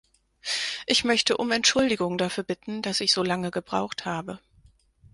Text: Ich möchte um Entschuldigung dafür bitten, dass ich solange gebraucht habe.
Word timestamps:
Ich 0.87 1.03
möchte 1.03 1.37
um 1.37 1.51
Entschuldigung 1.51 2.17
dafür 2.17 2.43
bitten, 2.43 2.81
dass 2.81 3.01
ich 3.01 3.13
solange 3.13 3.51
gebraucht 3.51 4.03
habe. 4.03 4.39